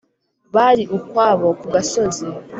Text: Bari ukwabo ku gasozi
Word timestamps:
Bari 0.55 0.83
ukwabo 0.97 1.47
ku 1.59 1.65
gasozi 1.73 2.25